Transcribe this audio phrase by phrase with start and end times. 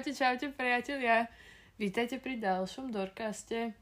[0.00, 1.28] Čaute, čaute priatelia.
[1.76, 3.76] Vítajte pri ďalšom Dorkaste.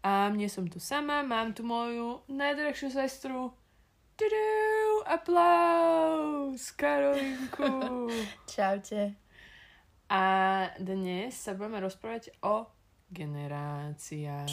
[0.00, 3.52] A mne som tu sama, mám tu moju najdrahšiu sestru.
[4.16, 8.08] Tudú, aplaus, Karolinku.
[8.56, 9.20] Čaute.
[10.08, 10.24] A
[10.80, 12.64] dnes sa budeme rozprávať o
[13.12, 14.48] generáciách.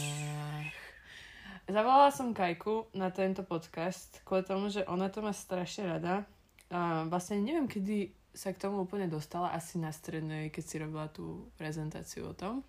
[1.64, 6.28] Zavolala som Kajku na tento podcast kvôli tomu, že ona to má strašne rada.
[6.68, 11.08] A vlastne neviem, kedy sa k tomu úplne dostala, asi na strednej, keď si robila
[11.08, 12.62] tú prezentáciu o tom.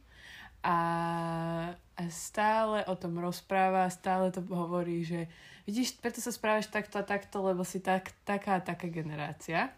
[0.62, 0.78] A,
[1.94, 5.30] a stále o tom rozpráva, stále to hovorí, že
[5.68, 9.70] vidíš, preto sa správaš takto a takto, lebo si tak, taká a taká generácia.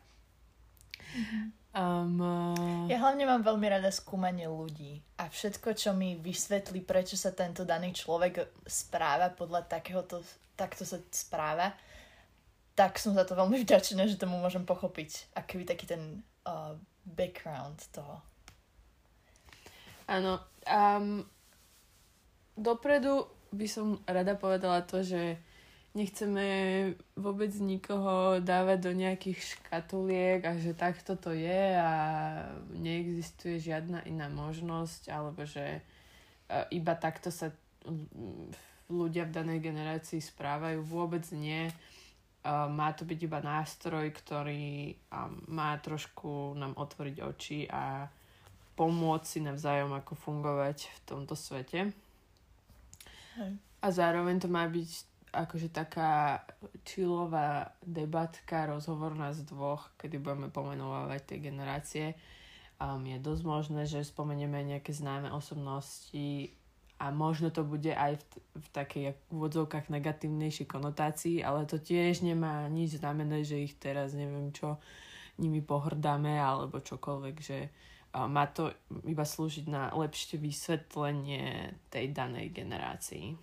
[1.13, 1.59] Mm-hmm.
[1.79, 2.19] Um,
[2.89, 7.63] ja hlavne mám veľmi rada skúmanie ľudí a všetko, čo mi vysvetlí, prečo sa tento
[7.69, 10.25] daný človek správa podľa takéhoto,
[10.57, 11.77] takto sa správa,
[12.79, 15.35] tak som za to veľmi vďačná, že tomu môžem pochopiť.
[15.35, 18.23] Aký taký ten uh, background toho.
[20.07, 20.39] Áno.
[20.63, 21.27] Um,
[22.55, 25.43] dopredu by som rada povedala to, že
[25.99, 26.47] nechceme
[27.19, 31.91] vôbec nikoho dávať do nejakých škatuliek a že takto to je a
[32.79, 37.51] neexistuje žiadna iná možnosť alebo že uh, iba takto sa
[38.87, 40.79] ľudia v danej generácii správajú.
[40.87, 41.67] Vôbec nie
[42.69, 44.95] má to byť iba nástroj, ktorý
[45.49, 48.09] má trošku nám otvoriť oči a
[48.79, 51.91] pomôcť si navzájom, ako fungovať v tomto svete.
[53.37, 53.53] Hej.
[53.83, 54.91] A zároveň to má byť
[55.35, 56.41] akože taká
[56.87, 62.07] chillová debatka, rozhovor nás dvoch, kedy budeme pomenovať tie generácie.
[62.79, 66.55] Um, je dosť možné, že spomenieme nejaké známe osobnosti
[66.99, 68.25] a možno to bude aj v,
[68.59, 74.51] v takej úvodzovkách negatívnejšej konotácii, ale to tiež nemá nič znamené, že ich teraz neviem
[74.51, 74.83] čo
[75.39, 77.71] nimi pohrdáme alebo čokoľvek, že
[78.11, 78.75] má to
[79.07, 83.39] iba slúžiť na lepšie vysvetlenie tej danej generácii.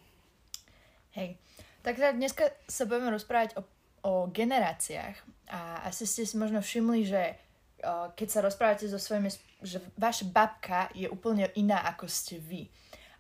[1.16, 1.40] Hej,
[1.80, 3.64] tak teda dneska sa budeme rozprávať o,
[4.04, 5.16] o generáciách.
[5.48, 7.40] A asi ste si možno všimli, že
[8.20, 9.32] keď sa rozprávate so svojimi,
[9.64, 12.68] že vaša babka je úplne iná ako ste vy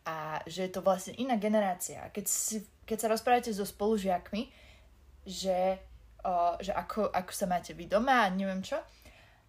[0.05, 2.13] a že je to vlastne iná generácia.
[2.13, 4.47] Keď, si, keď sa rozprávate so spolužiakmi,
[5.25, 5.81] že,
[6.21, 8.77] o, že ako, ako sa máte vy doma a neviem čo,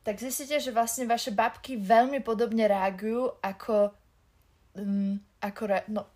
[0.00, 3.92] tak zistíte, že vlastne vaše babky veľmi podobne reagujú ako,
[4.80, 6.08] um, ako re, no,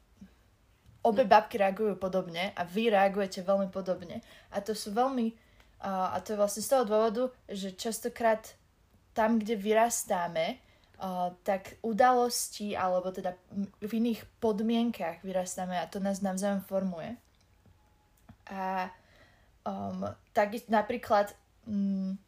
[1.04, 4.24] obe babky reagujú podobne a vy reagujete veľmi podobne.
[4.56, 5.36] A to sú veľmi,
[5.84, 8.56] uh, a to je vlastne z toho dôvodu, že častokrát
[9.12, 10.62] tam, kde vyrastáme,
[11.40, 13.32] tak udalosti alebo teda
[13.80, 17.16] v iných podmienkach vyrastáme a to nás navzájom formuje.
[18.52, 18.92] A
[19.64, 20.04] um,
[20.36, 21.32] tak napríklad,
[21.64, 22.20] um,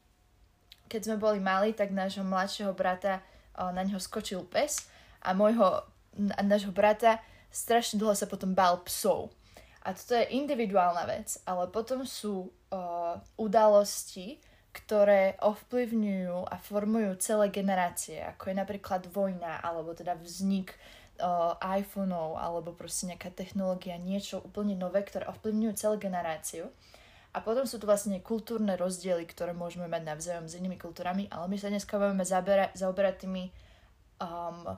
[0.88, 3.20] keď sme boli mali, tak nášho mladšieho brata
[3.60, 4.88] uh, na neho skočil pes
[5.20, 5.84] a môjho,
[6.40, 7.20] nášho brata
[7.52, 9.28] strašne dlho sa potom bál psov.
[9.84, 14.40] A toto je individuálna vec, ale potom sú uh, udalosti,
[14.72, 20.72] ktoré ovplyvňujú a formujú celé generácie, ako je napríklad vojna, alebo teda vznik
[21.20, 26.72] uh, iPhoneov, alebo proste nejaká technológia, niečo úplne nové, ktoré ovplyvňujú celú generáciu.
[27.32, 31.48] A potom sú tu vlastne kultúrne rozdiely, ktoré môžeme mať navzájom s inými kultúrami, ale
[31.48, 32.24] my sa dneska budeme
[32.76, 33.48] zaoberať tými
[34.20, 34.76] um,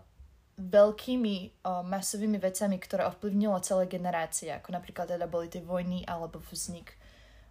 [0.55, 6.39] veľkými uh, masovými vecami, ktoré ovplyvnilo celé generácie, ako napríklad teda boli tie vojny alebo
[6.47, 6.95] vznik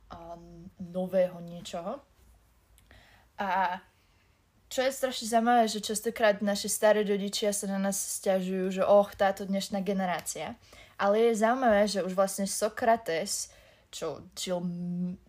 [0.07, 1.99] um, nového niečoho.
[3.43, 3.83] A
[4.73, 9.13] čo je strašne zaujímavé, že častokrát naši starí rodičia sa na nás stiažujú, že och,
[9.13, 10.57] táto dnešná generácia.
[10.97, 13.53] Ale je zaujímavé, že už vlastne Sokrates,
[13.93, 14.65] čo žil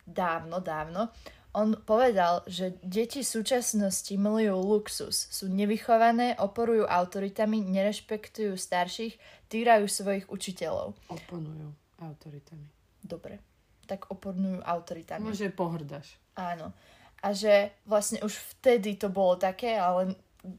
[0.08, 1.12] dávno, dávno,
[1.54, 9.20] on povedal, že deti súčasnosti milujú luxus, sú nevychované, oporujú autoritami, nerešpektujú starších,
[9.52, 10.96] týrajú svojich učiteľov.
[11.12, 11.68] Oponujú
[12.00, 12.66] autoritami.
[13.04, 13.44] Dobre,
[13.86, 15.30] tak oponujú autoritami.
[15.30, 16.16] Môže pohrdaš.
[16.34, 16.72] Áno
[17.24, 20.12] a že vlastne už vtedy to bolo také, ale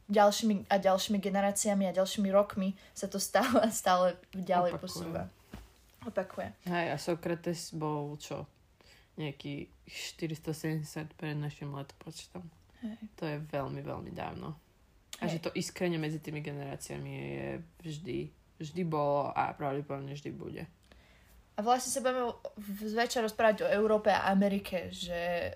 [0.10, 4.82] ďalšími a ďalšími generáciami a ďalšími rokmi sa to stále a stále ďalej Opakuje.
[4.82, 5.24] posúva.
[6.06, 6.50] Opakuje.
[6.66, 8.50] Hej, a Sokrates bol čo?
[9.16, 12.42] Nejaký 470 pred našim letopočtom.
[12.82, 12.98] Hej.
[13.22, 14.58] To je veľmi, veľmi dávno.
[15.22, 15.38] A Hej.
[15.38, 17.48] že to iskrenie medzi tými generáciami je
[17.86, 18.18] vždy,
[18.60, 20.64] vždy bolo a pravdepodobne vždy bude.
[21.56, 22.36] A vlastne sa budeme
[22.84, 25.56] zväčša rozprávať o Európe a Amerike, že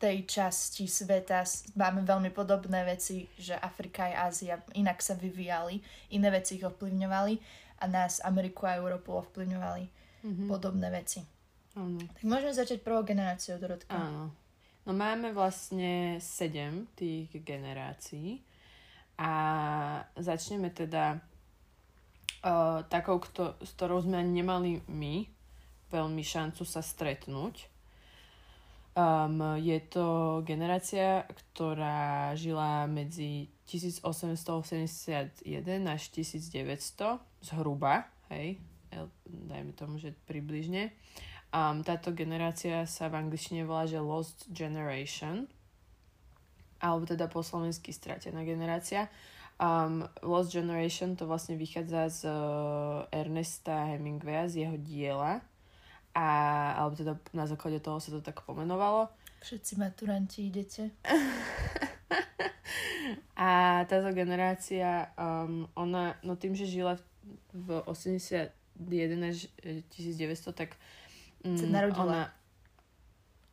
[0.00, 1.44] tej časti sveta
[1.76, 5.84] máme veľmi podobné veci, že Afrika a Ázia inak sa vyvíjali,
[6.16, 7.34] iné veci ich ovplyvňovali
[7.80, 9.84] a nás, Ameriku a Európu ovplyvňovali
[10.24, 10.48] mm-hmm.
[10.48, 11.20] podobné veci.
[11.76, 12.00] Ano.
[12.00, 13.92] Tak môžeme začať prvou generáciou, Dorotka.
[13.92, 14.32] Áno.
[14.88, 18.42] No máme vlastne sedem tých generácií
[19.20, 19.32] A
[20.16, 21.20] začneme teda
[22.40, 25.28] uh, takou, kto, s ktorou sme nemali my
[25.92, 27.69] veľmi šancu sa stretnúť.
[28.90, 35.46] Um, je to generácia, ktorá žila medzi 1881
[35.86, 38.58] až 1900 zhruba, hej,
[39.24, 40.90] dajme tomu, že približne.
[41.54, 45.46] Um, táto generácia sa v angličtine volá, že Lost Generation,
[46.82, 49.06] alebo teda po slovensky stratená generácia.
[49.62, 55.46] Um, Lost Generation to vlastne vychádza z uh, Ernesta Hemingwaya, z jeho diela,
[56.14, 56.26] a,
[56.78, 59.08] alebo teda na základe toho sa to tak pomenovalo.
[59.40, 60.92] Všetci maturanti idete.
[63.40, 67.00] a táto generácia, um, ona, no tým, že žila
[67.54, 68.52] v 81
[69.24, 69.48] až
[69.96, 70.76] 1900, tak
[71.46, 72.04] um, sa narodila.
[72.04, 72.22] ona...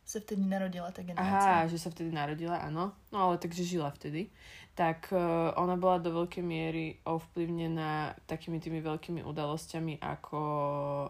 [0.08, 1.68] Sa vtedy narodila tá generácia.
[1.68, 2.96] Aha, že sa vtedy narodila, áno.
[3.12, 4.32] No ale takže žila vtedy
[4.78, 10.40] tak uh, ona bola do veľkej miery ovplyvnená takými tými veľkými udalosťami ako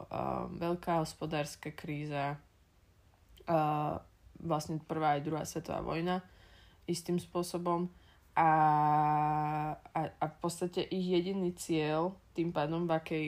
[0.08, 2.40] uh, veľká hospodárska kríza,
[3.44, 4.00] uh,
[4.40, 6.24] vlastne prvá aj druhá svetová vojna
[6.88, 7.92] istým spôsobom
[8.32, 8.50] a,
[9.92, 13.26] a, a v podstate ich jediný cieľ tým pádom v akej,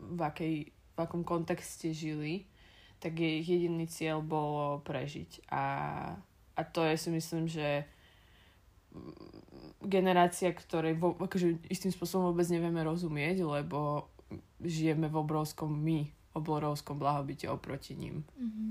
[0.00, 2.48] v akej v akom kontexte žili,
[3.00, 5.48] tak je ich jediný cieľ bolo prežiť.
[5.48, 5.64] A,
[6.54, 7.88] a to je si myslím, že
[9.80, 14.10] generácia, ktorej vo, akože istým spôsobom vôbec nevieme rozumieť, lebo
[14.60, 16.06] žijeme v obrovskom my,
[16.36, 18.22] obrovskom blahobite oproti ním.
[18.36, 18.70] Mm-hmm.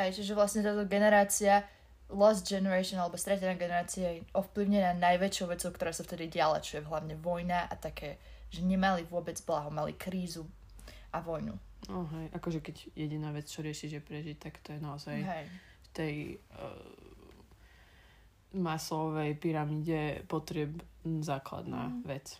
[0.00, 1.66] Hej, čiže vlastne táto generácia
[2.10, 6.88] Lost Generation alebo stratená generácia je ovplyvnená najväčšou vecou, ktorá sa vtedy diala, čo je
[6.88, 8.18] hlavne vojna a také,
[8.50, 10.46] že nemali vôbec blaho, mali krízu
[11.14, 11.54] a vojnu.
[11.88, 15.46] Oh, hej, akože keď jediná vec, čo rieši, že prežiť, tak to je naozaj hej.
[15.48, 16.14] v tej
[16.60, 16.76] uh,
[18.52, 21.96] masovej pyramíde potrieb základná mm.
[22.04, 22.36] vec.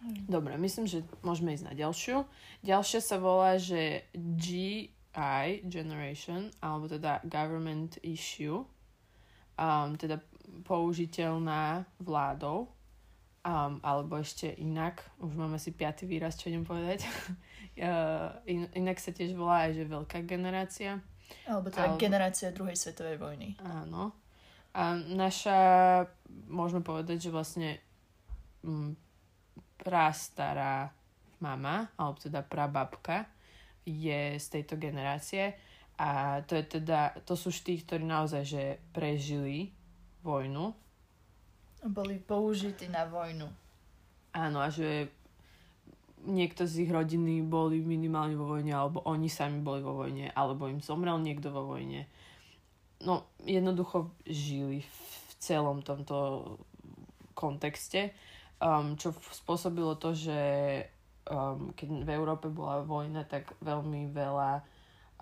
[0.00, 0.30] Mm.
[0.30, 2.22] Dobre, myslím, že môžeme ísť na ďalšiu.
[2.62, 8.62] Ďalšia sa volá, že GI Generation, alebo teda Government Issue,
[9.58, 10.22] um, teda
[10.64, 12.70] použiteľná vládou,
[13.48, 17.00] um, alebo ešte inak, už máme asi piatý výraz, čo idem povedať.
[17.80, 21.00] uh, in, inak sa tiež volá aj, že veľká generácia.
[21.48, 22.00] Alebo teda alebo...
[22.00, 23.56] generácia druhej svetovej vojny.
[23.64, 24.12] Áno.
[24.76, 25.60] A naša,
[26.46, 27.80] môžeme povedať, že vlastne
[28.60, 28.92] m, mm,
[29.80, 30.92] prastará
[31.40, 33.24] mama, alebo teda prababka,
[33.88, 35.56] je z tejto generácie
[35.98, 38.62] a to je teda, to sú tí, ktorí naozaj, že
[38.94, 39.74] prežili
[40.22, 40.70] vojnu.
[41.86, 43.46] Boli použití na vojnu.
[44.34, 45.08] Áno, a že
[46.26, 50.66] niekto z ich rodiny boli minimálne vo vojne, alebo oni sami boli vo vojne, alebo
[50.66, 52.10] im zomrel niekto vo vojne
[53.02, 56.58] no jednoducho žili v celom tomto
[57.34, 58.10] kontexte,
[58.58, 60.40] um, čo spôsobilo to, že
[61.30, 64.66] um, keď v Európe bola vojna, tak veľmi veľa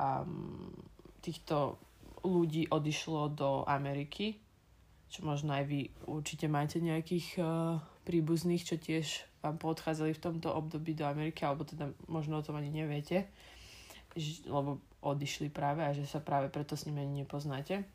[0.00, 0.72] um,
[1.20, 1.76] týchto
[2.24, 4.40] ľudí odišlo do Ameriky,
[5.06, 5.80] čo možno aj vy
[6.10, 11.62] určite máte nejakých uh, príbuzných, čo tiež vám podchádzali v tomto období do Ameriky, alebo
[11.62, 13.30] teda možno o tom ani neviete,
[14.50, 17.86] lebo odišli práve a že sa práve preto s nimi ani nepoznáte.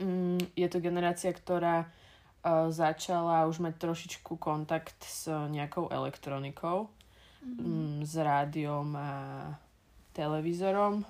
[0.00, 6.92] Mm, je to generácia, ktorá uh, začala už mať trošičku kontakt s nejakou elektronikou,
[7.40, 7.64] mm-hmm.
[7.64, 9.10] um, s rádiom a
[10.12, 11.08] televízorom.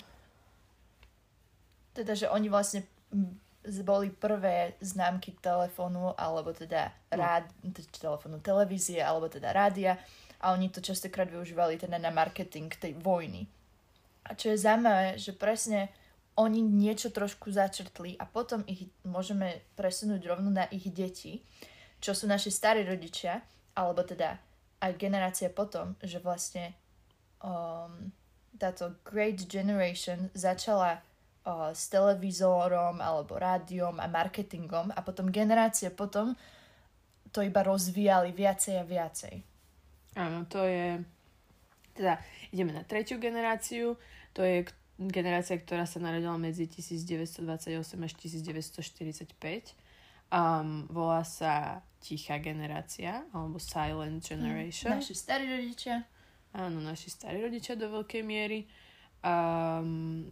[1.93, 2.87] Teda, že oni vlastne
[3.87, 7.15] boli prvé známky telefónu, alebo teda no.
[7.15, 7.47] rád,
[7.95, 9.99] telefónu, televízie, alebo teda rádia
[10.43, 13.47] a oni to častokrát využívali teda na marketing tej vojny.
[14.27, 15.95] A čo je zaujímavé, že presne
[16.35, 21.45] oni niečo trošku začrtli a potom ich môžeme presunúť rovno na ich deti,
[22.03, 23.39] čo sú naši starí rodičia,
[23.79, 24.35] alebo teda
[24.83, 26.75] aj generácia potom, že vlastne
[27.39, 28.11] um,
[28.59, 30.99] táto Great Generation začala
[31.47, 36.35] uh, s televízorom alebo rádiom a marketingom a potom generácie potom
[37.33, 39.35] to iba rozvíjali viacej a viacej.
[40.21, 41.01] Áno, to je
[41.97, 42.21] teda
[42.53, 43.97] ideme na tretiu generáciu,
[44.37, 47.49] to je generácia, ktorá sa narodila medzi 1928
[47.97, 49.77] až 1945.
[50.33, 54.97] Um, volá sa Tichá generácia, alebo Silent Generation.
[54.97, 56.05] Mm, naši starí rodičia.
[56.53, 58.69] Áno, naši starí rodičia do veľkej miery.
[59.25, 60.29] Um,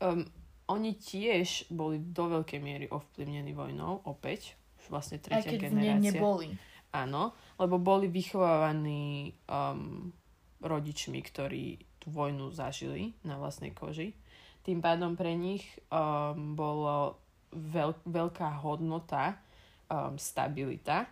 [0.00, 0.24] um,
[0.66, 5.98] oni tiež boli do veľkej miery ovplyvnení vojnou, opäť, už vlastne tretia Aj keď generácia.
[5.98, 6.48] v neboli.
[6.90, 10.10] Áno, lebo boli vychovávaní um,
[10.64, 14.16] rodičmi, ktorí tú vojnu zažili na vlastnej koži.
[14.64, 15.62] Tým pádom pre nich
[15.92, 17.20] um, bolo
[17.54, 19.38] veľ, veľká hodnota
[19.86, 21.06] um, stabilita,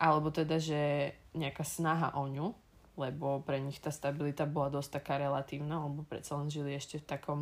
[0.00, 2.52] alebo teda, že nejaká snaha o ňu,
[2.96, 7.08] lebo pre nich tá stabilita bola dosť taká relatívna, lebo predsa len žili ešte v
[7.08, 7.40] takom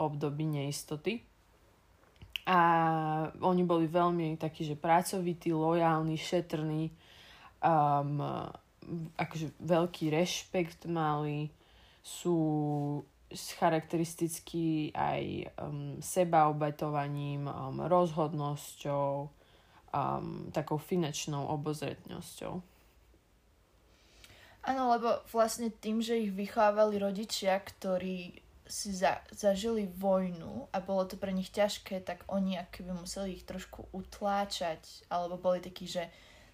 [0.00, 1.20] období neistoty.
[2.48, 2.58] A
[3.44, 6.88] oni boli veľmi takí, že pracovití, lojálni, šetrní,
[7.62, 8.24] um,
[9.14, 11.52] akože veľký rešpekt mali,
[12.00, 12.40] sú
[13.30, 15.22] charakteristickí aj
[15.62, 19.30] um, sebaobetovaním, um, rozhodnosťou,
[19.94, 22.58] um, takou finančnou obozretnosťou.
[24.60, 31.04] Áno, lebo vlastne tým, že ich vychovávali rodičia, ktorí si za, zažili vojnu a bolo
[31.04, 36.06] to pre nich ťažké, tak oni akoby museli ich trošku utláčať, alebo boli takí, že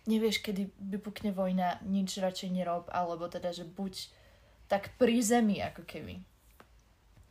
[0.09, 4.09] nevieš, kedy vypukne vojna, nič radšej nerob, alebo teda, že buď
[4.67, 6.25] tak pri zemi, ako keby.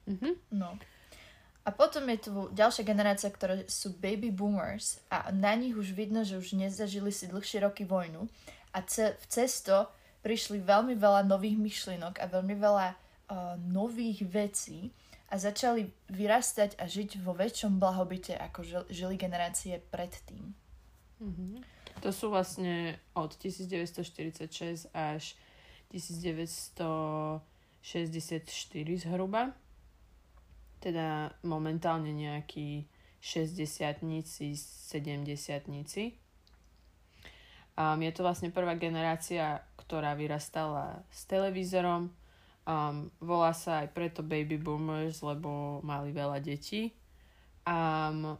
[0.05, 0.33] Mm-hmm.
[0.53, 0.77] No.
[1.65, 6.21] A potom je tu ďalšia generácia, ktoré sú baby boomers a na nich už vidno,
[6.21, 8.29] že už nezažili si dlhšie roky vojnu
[8.69, 9.89] a ce- v cesto
[10.21, 13.04] prišli veľmi veľa nových myšlienok a veľmi veľa
[13.57, 14.91] nových vecí
[15.29, 20.53] a začali vyrastať a žiť vo väčšom blahobite, ako žil- žili generácie predtým.
[21.17, 21.53] Mm-hmm.
[22.05, 25.33] To sú vlastne od 1946 až
[25.89, 27.41] 1964
[29.01, 29.55] zhruba
[30.85, 32.85] teda momentálne nejakí
[33.17, 36.13] 60-tníci, 70-tníci.
[37.73, 42.13] Um, je to vlastne prvá generácia, ktorá vyrastala s televízorom.
[42.65, 46.89] Um, volá sa aj preto baby boomers, lebo mali veľa detí.
[47.65, 48.37] Um,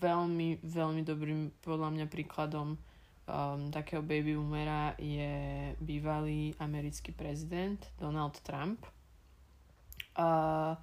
[0.00, 5.34] veľmi, veľmi dobrým podľa mňa príkladom um, takého baby boomera je
[5.82, 8.86] bývalý americký prezident Donald Trump.
[10.14, 10.78] Uh,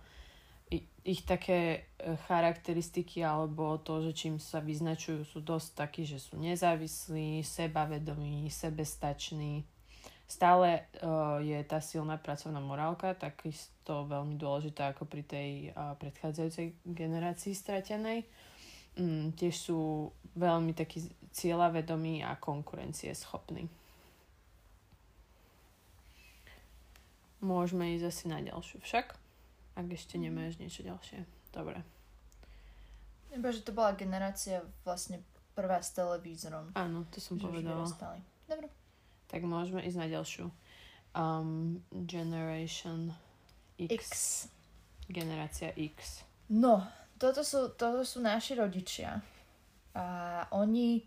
[1.07, 6.35] ich také e, charakteristiky alebo to, že čím sa vyznačujú, sú dosť takí, že sú
[6.35, 9.63] nezávislí, sebavedomí, sebestační.
[10.27, 16.75] Stále uh, je tá silná pracovná morálka takisto veľmi dôležitá ako pri tej uh, predchádzajúcej
[16.83, 18.27] generácii stratenej.
[18.99, 23.71] Mm, tiež sú veľmi takí cieľavedomí a konkurencieschopní.
[27.39, 29.15] Môžeme ísť asi na ďalšiu však.
[29.77, 31.23] Ak ešte nemáš niečo ďalšie.
[31.53, 31.79] Dobre.
[33.31, 35.21] Iba, že to bola generácia vlastne
[35.53, 36.73] prvá s televízorom.
[36.73, 37.85] Áno, to som povedala.
[38.49, 38.67] Dobre.
[39.27, 40.45] Tak môžeme ísť na ďalšiu.
[41.17, 43.11] Um, Generation
[43.77, 43.91] X.
[43.91, 44.07] X.
[45.07, 46.23] Generácia X.
[46.51, 46.83] No,
[47.19, 49.19] toto sú, toto sú naši rodičia.
[49.97, 50.05] A
[50.53, 51.03] oni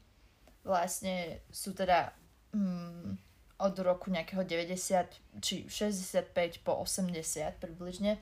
[0.65, 2.13] vlastne sú teda
[2.53, 3.17] mm,
[3.61, 8.21] od roku nejakého 90 či 65 po 80 približne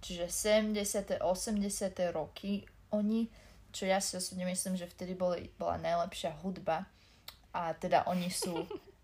[0.00, 1.18] Čiže 70.
[1.18, 2.14] 80.
[2.14, 2.62] roky
[2.92, 3.26] oni,
[3.72, 6.86] čo ja si osobne myslím, že vtedy boli, bola najlepšia hudba
[7.50, 8.54] a teda oni sú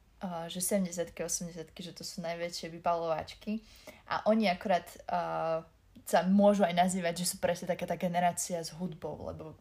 [0.47, 3.59] že 70 80 že to sú najväčšie vypalovačky
[4.07, 5.67] a oni akorát uh,
[6.07, 9.55] sa môžu aj nazývať, že sú presne taká tá generácia s hudbou, lebo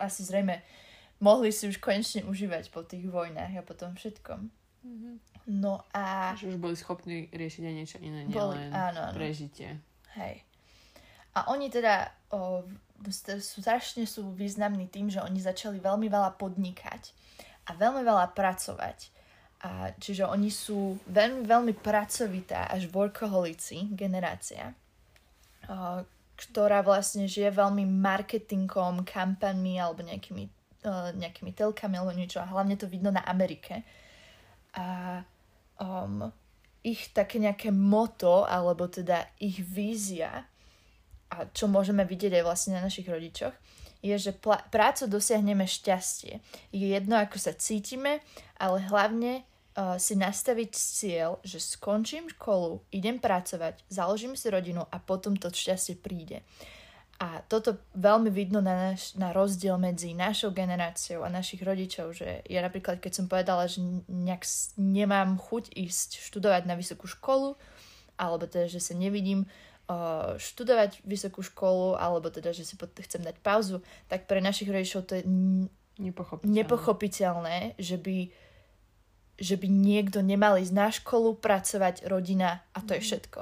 [0.00, 0.64] asi zrejme
[1.20, 4.48] mohli si už konečne užívať po tých vojnách a po tom všetkom.
[4.84, 5.14] Mm-hmm.
[5.46, 6.34] No a...
[6.34, 8.72] Že už boli schopní riešiť aj niečo iné, nielen
[9.14, 9.78] prežitie.
[10.18, 10.42] Hej.
[11.36, 12.64] A oni teda o,
[13.12, 17.12] sú, strašne sú významní tým, že oni začali veľmi veľa podnikať
[17.68, 19.15] a veľmi veľa pracovať.
[19.66, 24.70] A, čiže oni sú veľmi, veľmi pracovitá až workoholici generácia,
[25.66, 26.06] o,
[26.38, 30.44] ktorá vlastne žije veľmi marketingom, kampaňmi alebo nejakými,
[30.86, 32.38] o, nejakými telkami alebo niečo.
[32.38, 33.82] A hlavne to vidno na Amerike.
[34.78, 35.18] A
[35.82, 36.30] um,
[36.86, 40.46] ich také nejaké moto, alebo teda ich vízia,
[41.26, 43.50] a čo môžeme vidieť aj vlastne na našich rodičoch,
[43.98, 46.38] je, že pl- prácu dosiahneme šťastie.
[46.70, 48.22] Je jedno, ako sa cítime,
[48.62, 49.42] ale hlavne
[49.76, 55.52] uh, si nastaviť cieľ, že skončím školu, idem pracovať, založím si rodinu a potom to
[55.52, 56.40] šťastie príde.
[57.16, 62.44] A toto veľmi vidno na, naš, na rozdiel medzi našou generáciou a našich rodičov, že
[62.44, 64.44] ja napríklad, keď som povedala, že nejak
[64.76, 67.56] nemám chuť ísť študovať na vysokú školu,
[68.20, 69.48] alebo teda, že sa nevidím
[69.88, 73.80] uh, študovať vysokú školu, alebo teda, že si chcem dať pauzu,
[74.12, 75.24] tak pre našich rodičov to je
[75.96, 78.28] nepochopiteľné, nepochopiteľné že by
[79.36, 82.96] že by niekto nemal ísť na školu, pracovať, rodina a to mm.
[82.96, 83.06] je mhm.
[83.08, 83.40] všetko.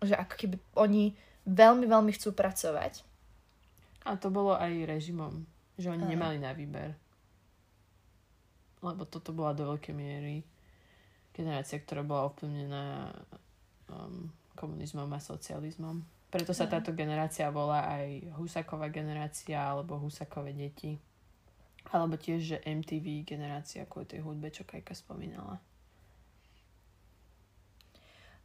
[0.00, 1.04] Že ako keby oni
[1.48, 3.04] veľmi, veľmi chcú pracovať
[4.04, 5.44] a to bolo aj režimom,
[5.76, 6.12] že oni Aha.
[6.12, 6.96] nemali na výber.
[8.80, 10.40] Lebo toto bola do veľkej miery
[11.36, 13.12] generácia, ktorá bola ovplyvnená
[13.92, 16.00] um, komunizmom a socializmom.
[16.32, 20.96] Preto sa táto generácia volá aj Husaková generácia alebo Husakové deti.
[21.90, 25.58] Alebo tiež, že MTV generácia, ako tej hudbe, čo Kajka spomínala.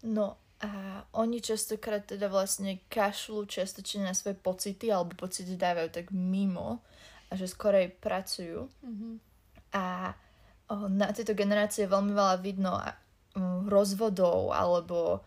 [0.05, 6.05] No a oni častokrát teda vlastne kašľú častočne na svoje pocity alebo pocity dávajú tak
[6.15, 6.79] mimo
[7.29, 8.71] a že skorej pracujú.
[8.81, 9.13] Mm-hmm.
[9.75, 10.15] A
[10.71, 12.79] o, na tejto generácie veľmi veľa vidno
[13.35, 15.21] um, rozvodov alebo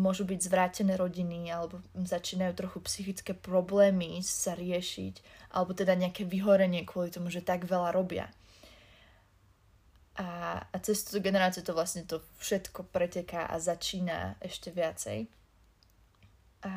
[0.00, 5.20] môžu byť zvrátené rodiny alebo začínajú trochu psychické problémy sa riešiť
[5.52, 8.32] alebo teda nejaké vyhorenie kvôli tomu, že tak veľa robia.
[10.18, 15.30] A, a cez túto generáciu to vlastne to všetko preteká a začína ešte viacej.
[16.66, 16.74] A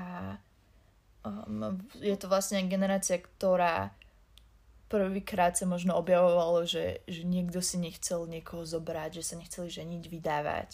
[1.26, 3.90] um, je to vlastne generácia, ktorá
[4.92, 10.04] prvýkrát sa možno objavovalo, že, že niekto si nechcel niekoho zobrať, že sa nechceli ženiť,
[10.06, 10.70] vydávať,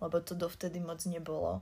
[0.00, 1.60] lebo to dovtedy moc nebolo.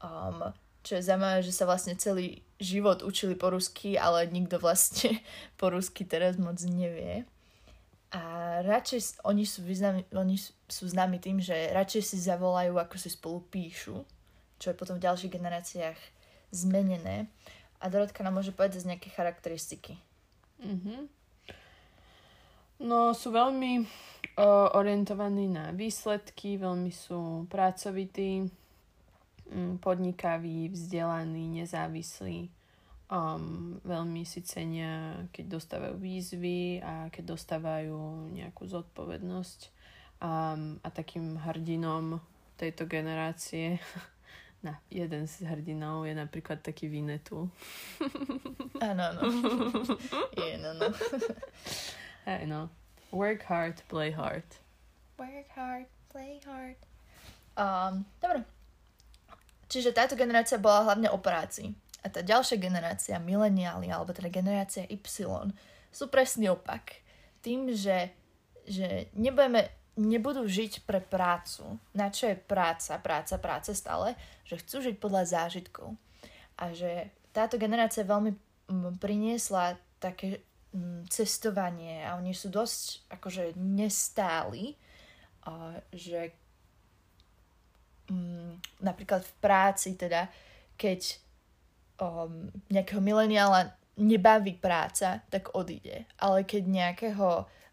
[0.00, 5.20] Um, čo je zaujímavé, že sa vlastne celý život učili po rusky, ale nikto vlastne
[5.60, 7.28] po rusky teraz moc nevie.
[8.10, 8.20] A
[8.66, 10.34] radšej oni sú, významní, oni
[10.66, 14.02] sú známi tým, že radšej si zavolajú, ako si spolu píšu,
[14.58, 15.98] čo je potom v ďalších generáciách
[16.50, 17.30] zmenené.
[17.78, 19.94] A Dorotka nám môže povedať z nejaké charakteristiky.
[20.58, 21.19] Mm-hmm.
[22.80, 23.84] No, sú veľmi
[24.40, 28.48] o, orientovaní na výsledky, veľmi sú pracovití,
[29.52, 32.60] mm, podnikaví, vzdelaní, nezávislí
[33.10, 39.60] um, veľmi si cenia, keď dostávajú výzvy a keď dostávajú nejakú zodpovednosť.
[40.20, 42.20] Um, a takým hrdinom
[42.60, 43.80] tejto generácie,
[44.64, 47.48] na, jeden z hrdinov je napríklad taký Vinetu.
[48.84, 49.20] Áno, áno.
[50.40, 50.88] je, no, no.
[52.24, 52.68] Hey, no.
[53.10, 54.44] Work hard, play hard.
[55.18, 56.78] Work hard, play hard.
[57.56, 58.44] Um, dobre.
[59.70, 61.72] Čiže táto generácia bola hlavne o práci.
[62.00, 65.52] A tá ďalšia generácia, mileniáli, alebo teda generácia Y,
[65.92, 67.00] sú presný opak.
[67.44, 68.12] Tým, že,
[68.64, 69.68] že nebudeme,
[70.00, 71.76] nebudú žiť pre prácu.
[71.92, 74.16] Na čo je práca, práca, práca stále?
[74.48, 75.96] Že chcú žiť podľa zážitkov.
[76.56, 78.34] A že táto generácia veľmi
[78.98, 80.40] priniesla také
[81.10, 84.78] cestovanie a oni sú dosť akože nestáli,
[85.42, 86.30] a že
[88.06, 90.30] mm, napríklad v práci teda,
[90.76, 91.16] keď
[91.98, 96.06] um, nejakého mileniála nebaví práca, tak odíde.
[96.22, 97.28] Ale keď nejakého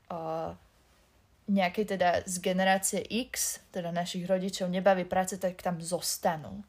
[0.10, 0.52] uh,
[1.48, 3.00] nejakej teda z generácie
[3.32, 6.60] X, teda našich rodičov, nebaví práca, tak tam zostanú.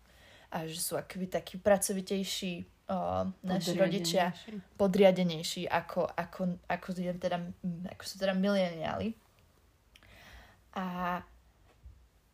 [0.54, 4.32] A že sú akoby takí pracovitejší uh, naši rodičia,
[4.80, 7.38] podriadenejší ako, ako, ako, teda,
[7.92, 9.14] ako sú teda mileniáli.
[10.74, 11.18] A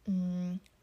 [0.06, 0.74] mm,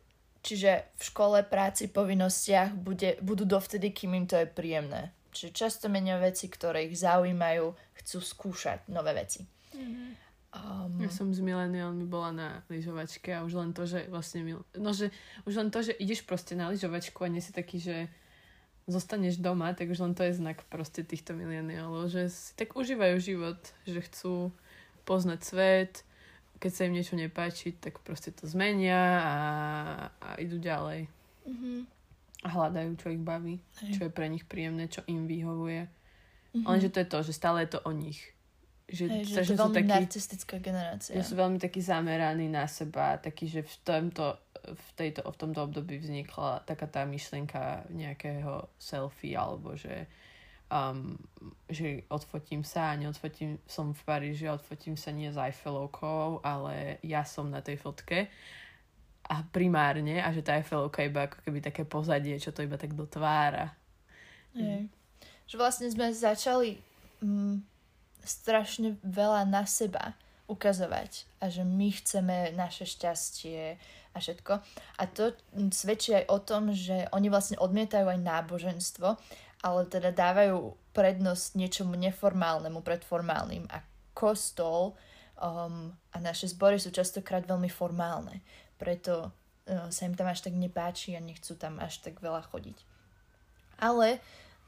[0.41, 5.13] Čiže v škole, práci, povinnostiach bude, budú dovtedy, kým im to je príjemné.
[5.31, 9.45] Čiže často menia veci, ktoré ich zaujímajú, chcú skúšať nové veci.
[9.77, 10.09] Mm-hmm.
[10.51, 14.67] Um, ja som s mileniálmi bola na lyžovačke a už len to, že vlastne mil...
[14.75, 15.13] no, že
[15.47, 18.11] už len to, že ideš proste na lyžovačku a nie si taký, že
[18.89, 23.15] zostaneš doma, tak už len to je znak proste týchto mileniálov, že si tak užívajú
[23.21, 24.49] život, že chcú
[25.05, 25.93] poznať svet,
[26.61, 29.35] keď sa im niečo nepáči, tak proste to zmenia a,
[30.21, 31.09] a idú ďalej.
[31.49, 31.77] Mm-hmm.
[32.45, 33.97] A hľadajú, čo ich baví, Hej.
[33.97, 35.89] čo je pre nich príjemné, čo im vyhovuje.
[35.89, 36.65] Mm-hmm.
[36.69, 38.21] Lenže to je to, že stále je to o nich.
[38.85, 41.17] Že, Hej, že to je veľmi taký, narcistická generácia.
[41.17, 45.59] Že sú veľmi takí zameraní na seba, taký, že v tomto, v, tejto, v tomto
[45.65, 50.07] období vznikla taká tá myšlienka nejakého selfie, alebo že
[50.71, 51.19] um,
[51.67, 57.27] že odfotím sa a neodfotím, som v Paríži, odfotím sa nie s Eiffelovkou, ale ja
[57.27, 58.31] som na tej fotke
[59.27, 62.95] a primárne a že tá Eiffelovka iba ako keby také pozadie, čo to iba tak
[62.95, 63.75] dotvára.
[64.55, 64.87] Je.
[65.47, 66.79] Že vlastne sme začali
[67.19, 67.63] mm,
[68.23, 70.15] strašne veľa na seba
[70.47, 73.79] ukazovať a že my chceme naše šťastie
[74.11, 74.53] a všetko.
[74.99, 75.35] A to
[75.71, 79.07] svedčí aj o tom, že oni vlastne odmietajú aj náboženstvo
[79.61, 83.85] ale teda dávajú prednosť niečomu neformálnemu pred formálnym a
[84.17, 84.97] kostol
[85.37, 88.41] um, a naše zbory sú častokrát veľmi formálne,
[88.81, 92.77] preto uh, sa im tam až tak nepáči a nechcú tam až tak veľa chodiť.
[93.81, 94.17] Ale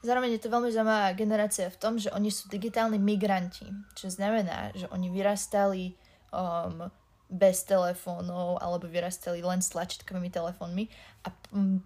[0.06, 3.66] zároveň je to veľmi zaujímavá generácia v tom, že oni sú digitálni migranti,
[3.98, 5.98] čo znamená, že oni vyrastali
[6.30, 6.86] um,
[7.30, 10.86] bez telefónov alebo vyrastali len s tlačítkovými telefónmi
[11.24, 11.80] a um,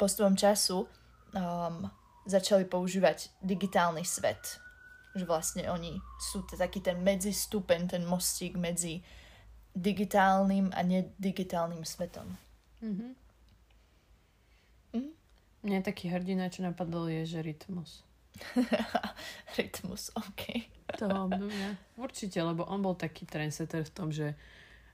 [0.00, 0.88] postupom času
[1.34, 1.90] um,
[2.24, 4.60] začali používať digitálny svet.
[5.16, 9.00] Že vlastne oni sú t- taký ten medzistupeň, ten mostík medzi
[9.72, 12.36] digitálnym a nedigitálnym svetom.
[12.82, 13.10] Mm-hmm.
[14.94, 15.12] Mm?
[15.62, 18.06] Mne taký hrdina, čo napadol, je, že rytmus.
[19.58, 20.70] Rytmus, OK.
[20.94, 21.74] Toho obdobia.
[21.98, 24.38] Určite, lebo on bol taký trendsetter v tom, že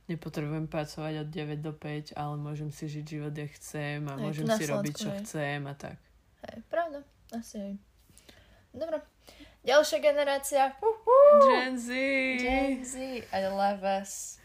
[0.06, 4.20] nepotrebujem pracovať od 9 do 5, ale môžem si žiť život, jak chcem a Hej,
[4.20, 5.18] môžem si robiť, čo hej.
[5.20, 5.96] chcem a tak.
[6.44, 6.98] Hej, pravda,
[7.30, 7.72] asi aj.
[8.70, 8.98] Dobre.
[9.62, 10.62] Ďalšia generácia.
[11.42, 11.88] Gen Z!
[12.36, 14.36] Gen Z, I love us.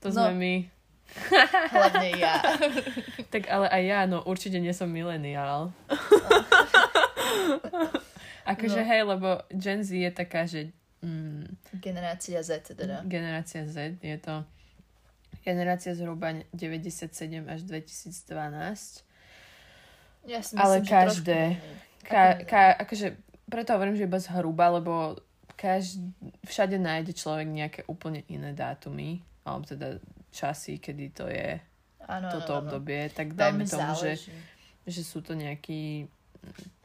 [0.00, 0.26] To No.
[0.26, 0.54] sme my.
[1.70, 2.42] Hlavne ja.
[3.32, 5.70] Tak ale aj ja, no určite nie som mileniál.
[8.44, 8.86] akože No.
[8.86, 13.02] hej, lebo Gen Z je taká, že mm, Generácia Z teda.
[13.04, 14.42] generácia Z, je to
[15.44, 17.12] generácia zhruba 97
[17.46, 19.04] až 2012.
[20.24, 21.40] Ja si myslím, Ale každé.
[21.52, 21.72] trošku.
[22.02, 23.06] Ka, ka, akože,
[23.46, 25.20] preto hovorím, že iba zhruba, lebo
[25.54, 31.60] každý, všade nájde človek nejaké úplne iné dátumy, alebo teda časy, kedy to je
[32.02, 32.60] Áno, toto áno.
[32.62, 34.32] obdobie, tak Veľmi dajme tomu, že, záleží.
[34.84, 36.08] že sú to nejakí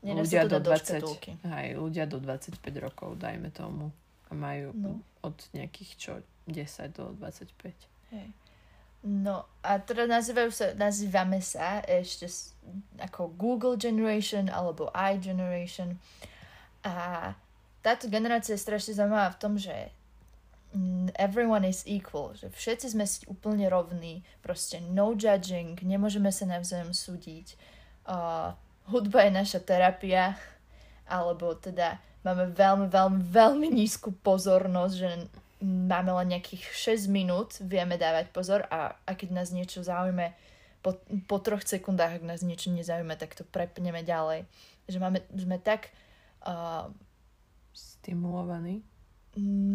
[0.01, 1.31] ľudia sa to do dať do 20, škatulky.
[1.43, 3.91] aj ľudia do 25 rokov, dajme tomu.
[4.27, 4.99] A majú No.
[5.21, 6.11] od nejakých čo,
[6.45, 7.75] 10 do 25.
[8.09, 8.31] Hej.
[8.99, 12.27] No a teda nazývajú sa, nazývame sa ešte
[12.99, 15.95] ako Google Generation alebo I Generation.
[16.83, 17.31] A
[17.79, 19.91] táto generácia je strašne zaujímavá v tom, že
[20.75, 26.43] mm, everyone is equal, že všetci sme si úplne rovní, proste no judging, nemôžeme sa
[26.43, 27.55] navzájom súdiť.
[28.03, 28.51] Uh,
[28.91, 30.35] hudba je naša terapia,
[31.07, 35.09] alebo teda máme veľmi, veľmi, veľmi nízku pozornosť, že
[35.63, 36.63] máme len nejakých
[37.03, 40.31] 6 minút, vieme dávať pozor a, a keď nás niečo zaujme,
[40.79, 40.95] po,
[41.27, 44.47] po troch sekundách, ak nás niečo nezaujíma, tak to prepneme ďalej.
[44.87, 45.91] Že máme, sme tak
[46.47, 46.87] uh,
[47.75, 48.79] Stimulovaný.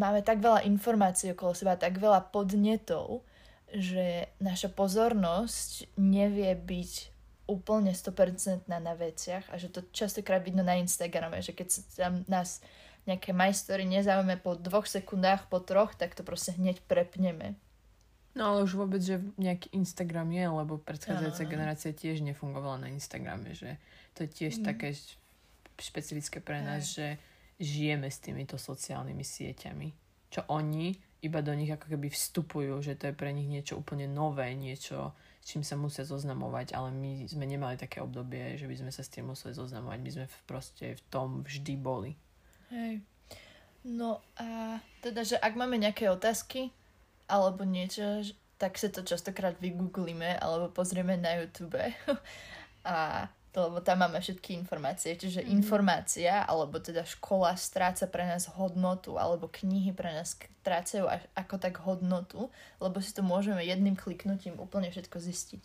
[0.00, 3.20] máme tak veľa informácií okolo seba, tak veľa podnetov,
[3.68, 6.92] že naša pozornosť nevie byť
[7.44, 12.24] úplne 100% na veciach a že to častokrát vidno na Instagrame, že keď sa tam
[12.24, 12.64] nás
[13.04, 17.56] nejaké majstory nezaujme po dvoch sekundách, po troch, tak to proste hneď prepneme.
[18.34, 21.52] No ale už vôbec, že nejaký Instagram je, lebo predchádzajúca áno.
[21.54, 23.78] generácia tiež nefungovala na Instagrame, že
[24.18, 24.64] to je tiež Mm.
[24.66, 24.88] také
[25.78, 27.18] špecifické pre nás, že
[27.62, 29.88] žijeme s týmito sociálnymi sieťami.
[30.34, 34.10] Čo oni iba do nich ako keby vstupujú, že to je pre nich niečo úplne
[34.10, 38.76] nové, niečo, s čím sa musia zoznamovať, ale my sme nemali také obdobie, že by
[38.82, 39.98] sme sa s tým museli zoznamovať.
[40.02, 42.18] My sme v, proste v tom vždy boli.
[42.70, 43.00] Hej.
[43.84, 46.72] No a teda, že ak máme nejaké otázky
[47.28, 48.24] alebo niečo,
[48.56, 51.76] tak sa to častokrát vygooglíme alebo pozrieme na YouTube.
[52.88, 55.14] a to, lebo tam máme všetky informácie.
[55.14, 55.50] Čiže Mhm.
[55.52, 61.06] informácia, alebo teda škola stráca pre nás hodnotu, alebo knihy pre nás strácajú
[61.38, 62.50] ako tak hodnotu,
[62.82, 65.62] lebo si to môžeme jedným kliknutím úplne všetko zistiť.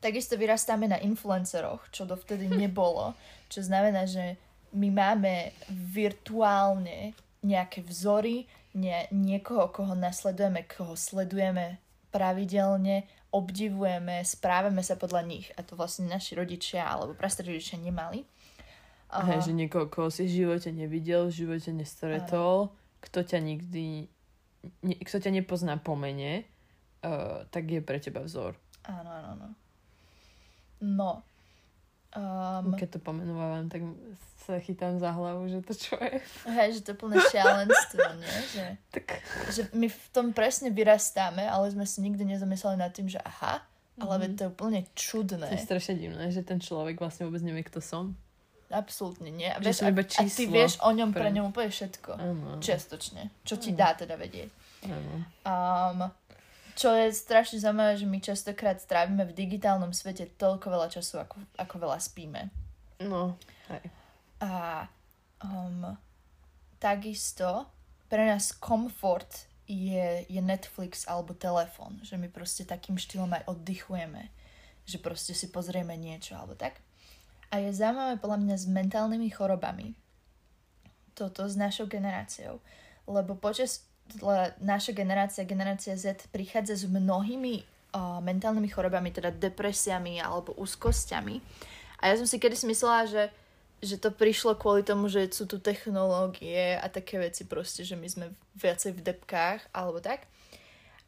[0.00, 3.12] Takisto vyrastáme na influenceroch, čo dovtedy nebolo,
[3.52, 4.40] čo znamená, že
[4.74, 7.14] my máme virtuálne
[7.46, 11.78] nejaké vzory, nie, niekoho, koho nasledujeme, koho sledujeme
[12.10, 15.46] pravidelne, obdivujeme, správame sa podľa nich.
[15.54, 18.22] A to vlastne naši rodičia alebo prastrodičia nemali.
[19.10, 24.10] Uh, Hej, že niekoho, koho si v živote nevidel, v živote nestretol, kto ťa nikdy,
[24.82, 26.46] ne, kto ťa nepozná po mene,
[27.02, 28.58] uh, tak je pre teba vzor.
[28.86, 29.48] Áno, áno, áno.
[30.82, 31.10] No.
[32.14, 33.82] Um, Keď to pomenovávam, tak
[34.40, 36.20] sa chytám za hlavu, že to čo je.
[36.46, 38.34] hej, že to je plné šialenstvo, nie?
[38.52, 39.06] Že, Tak
[39.50, 43.64] že my v tom presne vyrastáme, ale sme si nikdy nezamysleli nad tým, že aha,
[43.96, 45.48] ale veď to je úplne čudné.
[45.48, 48.14] to je strašne divné, že ten človek vlastne vôbec nevie, kto som.
[48.70, 49.46] Absolútne nie.
[49.46, 52.10] A, vieš, iba a ty vieš o ňom pre- pre ňom úplne všetko.
[52.14, 53.30] Áno, Čiastočne.
[53.42, 53.78] Čo ti Áno.
[53.78, 54.50] dá teda vedieť.
[54.84, 55.14] áno.
[55.46, 55.98] Um,
[56.74, 61.38] čo je strašne zaujímavé, že my častokrát strávime v digitálnom svete toľko veľa času, ako,
[61.54, 62.50] ako veľa spíme.
[63.02, 63.38] No,
[63.70, 63.84] hej.
[64.42, 64.84] A
[65.40, 65.94] um,
[66.82, 67.70] takisto
[68.10, 71.98] pre nás komfort je, je Netflix alebo telefón.
[72.04, 74.28] Že my proste takým štýlom aj oddychujeme.
[74.84, 76.78] Že proste si pozrieme niečo alebo tak.
[77.48, 79.94] A je zaujímavé podľa mňa s mentálnymi chorobami.
[81.14, 82.60] Toto s našou generáciou.
[83.06, 83.86] Lebo počas
[84.62, 87.64] naša generácia, generácia Z prichádza s mnohými
[87.94, 91.40] uh, mentálnymi chorobami, teda depresiami alebo úzkosťami.
[92.04, 93.22] A ja som si kedy myslela, že
[93.84, 98.08] že to prišlo kvôli tomu, že sú tu technológie a také veci proste, že my
[98.08, 100.24] sme viacej v depkách alebo tak.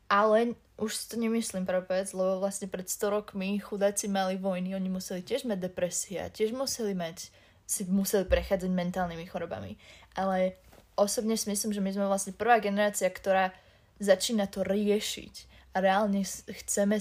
[0.07, 4.77] Ale už si to nemyslím pravdu povedz, lebo vlastne pred 100 rokmi chudáci mali vojny,
[4.77, 7.33] oni museli tiež mať depresie a tiež museli mať,
[7.67, 9.81] si museli prechádzať mentálnymi chorobami.
[10.15, 10.55] Ale
[10.97, 13.53] osobne si myslím, že my sme vlastne prvá generácia, ktorá
[14.01, 15.55] začína to riešiť.
[15.77, 16.25] A reálne
[16.65, 16.97] chceme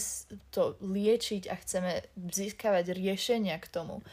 [0.52, 4.04] to liečiť a chceme získavať riešenia k tomu.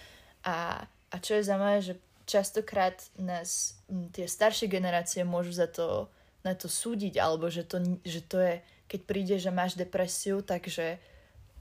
[0.46, 1.94] A, a čo je zaujímavé, že
[2.30, 3.74] častokrát nás
[4.14, 6.06] tie staršie generácie môžu za to,
[6.46, 8.54] na to súdiť, alebo že to, že to je,
[8.86, 11.02] keď príde, že máš depresiu, takže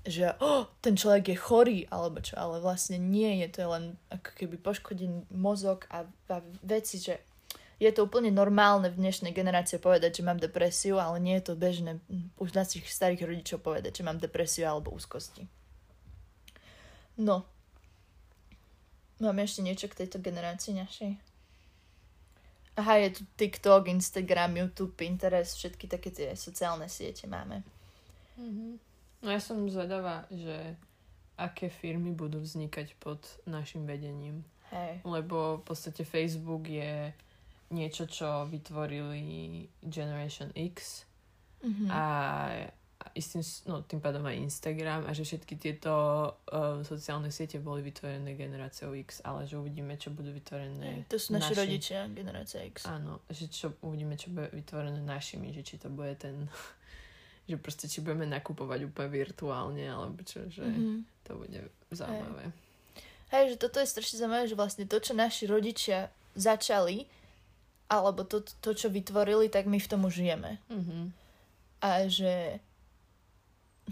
[0.01, 3.85] že oh, ten človek je chorý, alebo čo, ale vlastne nie je, to je len
[4.09, 7.21] ako keby poškodený mozog a, a veci, že
[7.81, 11.53] je to úplne normálne v dnešnej generácii povedať, že mám depresiu, ale nie je to
[11.57, 11.97] bežné
[12.37, 15.49] už našich starých rodičov povedať, že mám depresiu alebo úzkosti.
[17.17, 17.41] No.
[19.17, 21.11] Máme ešte niečo k tejto generácii našej?
[22.77, 27.65] Aha, je tu TikTok, Instagram, YouTube, Pinterest, všetky také tie sociálne siete máme.
[28.37, 28.71] Mm-hmm.
[29.25, 30.77] No ja som zvedavá, že
[31.33, 34.45] aké firmy budú vznikať pod našim vedením.
[34.69, 35.01] Hej.
[35.01, 37.09] Lebo v podstate Facebook je
[37.71, 39.23] niečo, čo vytvorili
[39.81, 41.07] Generation X
[41.61, 41.85] Mhm.
[41.87, 42.01] a
[43.13, 45.93] istým, no, tým pádom aj Instagram a že všetky tieto
[46.43, 51.31] uh, sociálne siete boli vytvorené generáciou X, ale že uvidíme, čo budú vytvorené To sú
[51.31, 52.85] naši našim- rodičia, generácia X.
[52.87, 56.45] Áno, že čo uvidíme, čo bude vytvorené našimi, že či to bude ten
[57.49, 60.93] že proste či budeme nakupovať úplne virtuálne, alebo čo, že Mhm.
[61.23, 62.53] to bude zaujímavé.
[63.29, 67.05] Hej, že toto je strašne zaujímavé, že vlastne to, čo naši rodičia začali,
[67.91, 70.63] alebo to, to, čo vytvorili, tak my v tom už žijeme.
[70.71, 71.11] Mhm.
[71.83, 72.63] A že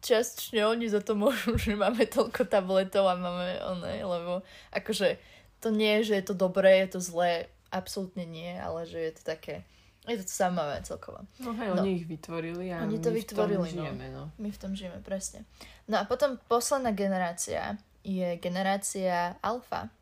[0.00, 4.40] častočne oni za to môžu, že máme toľko tabletov a máme oné, lebo
[4.72, 5.20] akože
[5.60, 7.32] to nie je, že je to dobré, je to zlé,
[7.68, 9.62] absolútne nie, ale že je to také,
[10.08, 11.22] je to zaujímavé celkovo.
[11.38, 11.84] No hej, No.
[11.84, 13.74] oni ich vytvorili a Oni my to v tom vytvorili, no.
[13.76, 14.22] žijeme, no.
[14.40, 15.44] My v tom žijeme, presne.
[15.84, 19.92] No a potom posledná generácia je generácia alfa,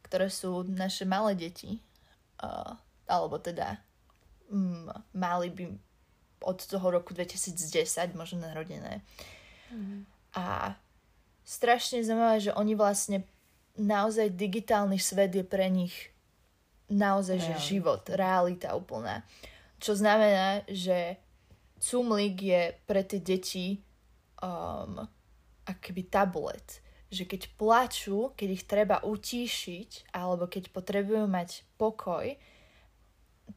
[0.00, 1.84] ktoré sú naše malé deti.
[2.36, 3.80] Uh, alebo teda
[4.52, 5.64] um, mali by
[6.44, 9.00] od toho roku 2010 možno narodené.
[10.36, 10.76] A
[11.42, 13.24] strašne zaujímavé, že oni vlastne
[13.80, 15.94] naozaj digitálny svet je pre nich
[16.86, 17.66] naozaj že Realita.
[17.66, 19.26] život, realita úplná.
[19.82, 21.18] Čo znamená, že
[21.82, 23.82] cumlík je pre tie deti
[24.40, 25.02] um,
[25.66, 26.80] akoby tablet.
[27.10, 32.34] Že keď plačú, keď ich treba utíšiť, alebo keď potrebujú mať pokoj,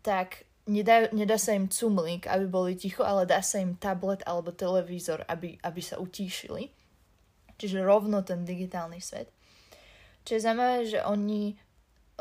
[0.06, 4.54] tak nedá, nedá sa im cumlík, aby boli ticho, ale dá sa im tablet alebo
[4.54, 6.70] televízor, aby, aby sa utíšili.
[7.60, 9.34] Čiže rovno ten digitálny svet.
[10.24, 11.58] Čo je zaujímavé, že oni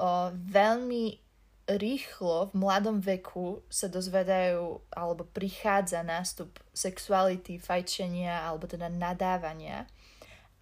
[0.01, 1.29] o, veľmi
[1.69, 9.85] rýchlo v mladom veku sa dozvedajú alebo prichádza nástup sexuality, fajčenia alebo teda nadávania,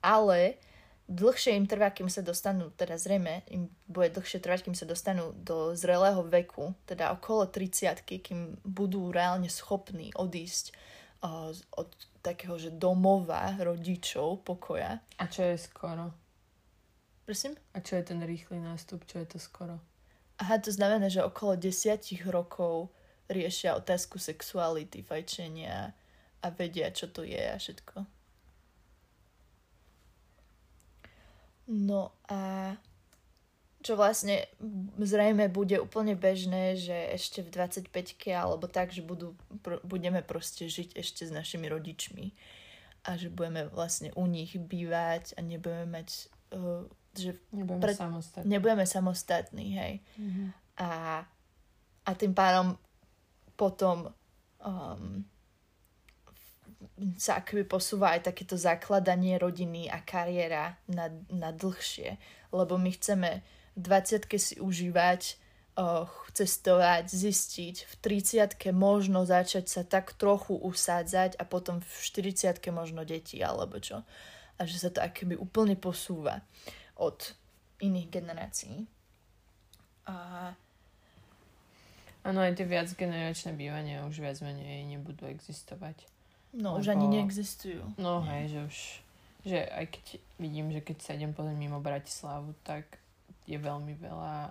[0.01, 0.59] ale
[1.07, 5.31] dlhšie im trvá, kým sa dostanú, teda zrejme im bude dlhšie trvať, kým sa dostanú
[5.39, 10.75] do zrelého veku, teda okolo 30 kým budú reálne schopní odísť
[11.23, 11.89] o, od
[12.27, 14.99] takého, že domova rodičov, pokoja.
[15.23, 16.11] A čo je skoro?
[17.23, 17.55] Prosím?
[17.75, 19.07] A čo je ten rýchly nástup?
[19.07, 19.79] Čo je to skoro?
[20.43, 22.91] Aha, to znamená, že okolo desiatich rokov
[23.31, 25.95] riešia otázku sexuality, fajčenia
[26.43, 28.16] a vedia, čo to je a všetko.
[31.67, 32.73] No a
[33.83, 34.47] čo vlastne
[34.99, 40.67] zrejme bude úplne bežné, že ešte v 25-ke alebo tak, že budú, pr- budeme proste
[40.67, 42.35] žiť ešte s našimi rodičmi
[43.07, 46.09] a že budeme vlastne u nich bývať a nebudeme mať,
[46.51, 46.83] uh,
[47.15, 48.47] že Nebudeme Pre- samostatní.
[48.49, 50.45] nebudeme samostatní, hej Mhm.
[50.77, 50.91] a,
[52.03, 52.75] a tým pádom
[53.55, 54.11] potom
[54.61, 55.23] um,
[57.17, 62.21] sa akoby posúva aj takéto zakladanie rodiny a kariéra na, na dlhšie.
[62.53, 63.41] Lebo my chceme
[63.77, 65.23] v 20 si užívať,
[65.77, 72.61] uh, cestovať, zistiť, v 30 možno začať sa tak trochu usádzať a potom v 40
[72.73, 74.05] možno deti alebo čo.
[74.57, 76.41] A že sa to akoby úplne posúva
[76.97, 77.37] od
[77.81, 78.89] iných generácií.
[82.27, 86.16] Áno, aj tie viacgeneračné bývania už viac menej nebudú existovať.
[86.57, 87.85] No, už ani neexistujú.
[87.97, 88.77] No hej, že už...
[89.47, 90.05] Že aj keď
[90.37, 92.99] vidím, že keď sa idem pozrieť mimo Bratislavu, tak
[93.47, 94.51] je veľmi veľa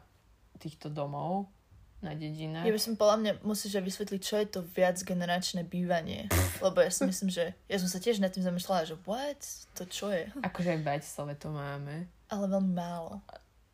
[0.55, 1.51] týchto domov
[1.99, 2.63] na dedinách.
[2.63, 6.31] Ja by som podľa mňa musíš aj vysvetliť, čo je to viacgeneračné bývanie.
[6.61, 9.41] Lebo ja si myslím, že ja som sa tiež nad tým zamýšľala, že what?
[9.75, 10.31] To čo je?
[10.39, 12.07] Akože aj v Bratislave to máme.
[12.29, 13.19] Ale veľmi málo.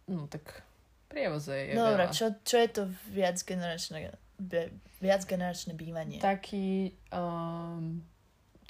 [0.08, 0.64] No tak
[1.06, 2.10] prievoze je No veľa.
[2.10, 2.82] čo, čo je to
[3.14, 4.10] viacgeneračné,
[4.42, 4.72] be-
[5.04, 6.18] viacgeneračné bývanie?
[6.18, 8.02] Taký um,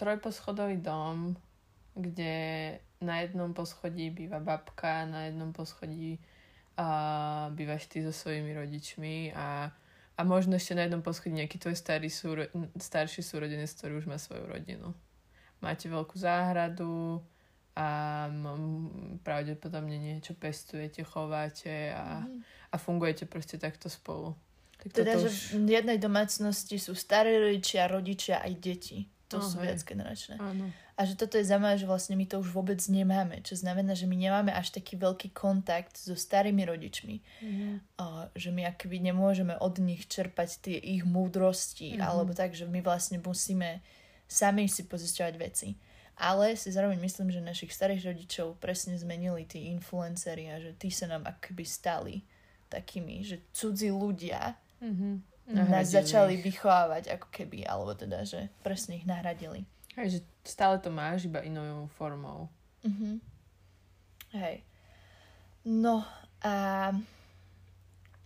[0.01, 1.37] trojposchodový dom,
[1.93, 2.33] kde
[3.05, 9.69] na jednom poschodí býva babka, na jednom poschodí uh, bývaš ty so svojimi rodičmi a,
[10.17, 12.49] a možno ešte na jednom poschodí nejaký tvoj starý súro,
[12.81, 14.89] starší súrodenec, ktorý už má svoju rodinu.
[15.61, 17.21] Máte veľkú záhradu,
[17.71, 17.87] a
[19.23, 22.43] pravdepodobne niečo pestujete, chováte a, Mhm.
[22.71, 24.35] a fungujete proste takto spolu.
[24.83, 25.61] Tak Teda, toto že už...
[25.63, 29.07] v jednej domácnosti sú starí rodičia, rodičia aj deti.
[29.31, 29.71] To No, sú hej.
[29.71, 30.35] viac generačné.
[30.37, 30.67] Áno.
[30.99, 33.39] A že toto je zaujímavé, že vlastne my to už vôbec nemáme.
[33.41, 37.15] Čo znamená, že my nemáme až taký veľký kontakt so starými rodičmi.
[37.41, 37.67] Mhm.
[37.97, 41.95] A že my akoby nemôžeme od nich čerpať tie ich múdrosti.
[41.95, 42.03] Mhm.
[42.03, 43.79] Alebo tak, že my vlastne musíme
[44.27, 45.79] sami si pozisťovať veci.
[46.21, 50.91] Ale si zároveň myslím, že našich starých rodičov presne zmenili tí influenceri a že tí
[50.93, 52.15] sa nám akoby stali
[52.69, 54.53] takými, že cudzí ľudia
[55.51, 59.67] Nás začali vychovávať ako keby, alebo teda, že presne ich nahradili.
[59.99, 62.47] Hej, že stále to máš iba inou formou.
[62.87, 63.19] Mhm.
[64.31, 64.63] Hej.
[65.67, 66.07] No
[66.41, 66.89] a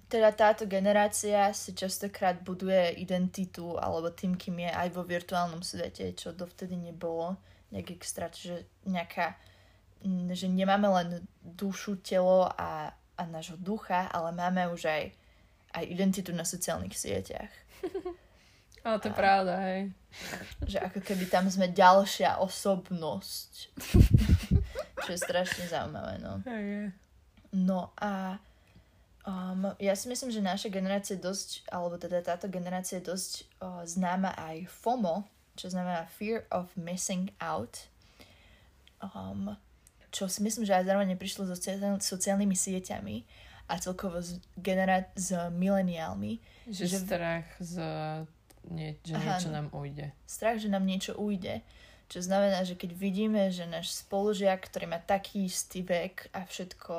[0.06, 6.14] teda táto generácia si častokrát buduje identitu alebo tým, kým je aj vo virtuálnom svete,
[6.14, 7.36] čo dovtedy nebolo
[7.74, 9.36] nejak extra, že nejaká,
[10.32, 11.08] že nemáme len
[11.42, 15.04] dušu, telo a, a nášho ducha, ale máme už aj,
[15.76, 17.52] aj identitu na sociálnych sieťach.
[18.86, 19.82] Ale to je pravda, hej.
[20.70, 23.52] že ako keby tam sme ďalšia osobnosť.
[25.06, 26.46] Čo je strašne zaujímavé, no.
[26.46, 26.94] Hej.
[27.50, 28.38] No a
[29.26, 33.32] um, ja si myslím, že naša generácia je dosť, alebo teda táto generácia je dosť
[33.58, 35.26] uh, známa aj FOMO,
[35.58, 37.90] čo znamená Fear of Missing Out.
[39.02, 39.58] Um,
[40.14, 43.26] čo si myslím, že aj zároveň prišlo so sociál- sociálnymi sieťami
[43.66, 46.40] a celkovo s, generá- s mileniálmi.
[46.70, 47.74] Že, Že- strach z
[48.66, 49.56] nie, že Aha, niečo no.
[49.62, 50.10] nám ujde.
[50.26, 51.62] strach, že nám niečo ujde.
[52.10, 56.94] Čo znamená, že keď vidíme, že náš spolužiak, ktorý má taký istý vek a všetko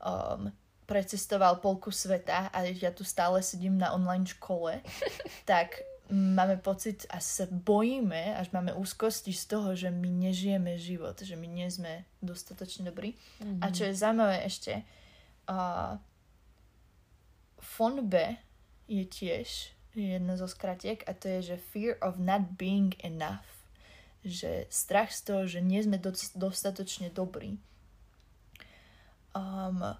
[0.00, 0.52] um,
[0.84, 4.80] precestoval polku sveta a ja tu stále sedím na online škole,
[5.48, 5.80] tak
[6.12, 11.32] máme pocit a sa bojíme, až máme úzkosti z toho, že my nežijeme život, že
[11.36, 13.16] my nie sme dostatočne dobrí.
[13.40, 13.60] Mhm.
[13.64, 14.84] A čo je zaujímavé ešte,
[15.52, 16.00] uh,
[17.60, 18.40] FONBE
[18.88, 23.44] je tiež jedna zo skratiek a to je, že fear of not being enough.
[24.24, 27.58] Že strach z toho, že nie sme dos- dostatočne dobrí.
[29.32, 29.96] Um,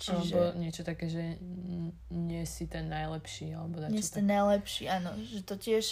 [0.00, 1.36] čiže Alebo niečo také, že
[2.10, 5.12] nie si ten najlepší, alebo nie dačo ste najlepší, áno.
[5.20, 5.84] Že to tiež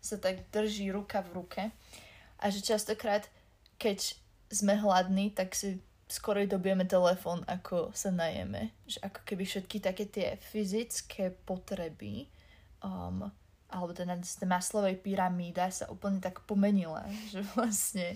[0.00, 1.62] sa tak drží ruka v ruke.
[2.36, 3.26] A že častokrát,
[3.80, 4.14] keď
[4.52, 8.70] sme hladní, tak si skorej dobijeme telefón, ako sa najeme.
[8.86, 12.30] Že ako keby všetky také tie fyzické potreby
[12.80, 13.26] um,
[13.66, 17.02] alebo teda z maslovej pyramída sa úplne tak pomenila,
[17.34, 18.14] že vlastne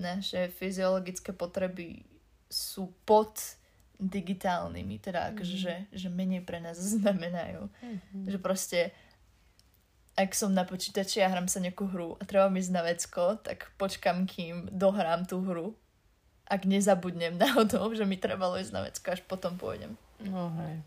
[0.00, 2.00] naše fyziologické potreby
[2.48, 3.36] sú pod
[3.98, 5.62] digitálnymi, teda akože, Mhm.
[5.62, 7.68] že, že menej pre nás znamenajú.
[7.82, 8.30] Mhm.
[8.30, 8.78] Že proste
[10.14, 13.38] ak som na počítači a hrám sa nejakú hru a treba mi ísť na vecko,
[13.38, 15.78] tak počkam, kým dohrám tú hru.
[16.48, 19.94] Ak nezabudnem náhodou, že mi trebalo ísť na vecko, až potom pôjdem.
[20.24, 20.80] No hej.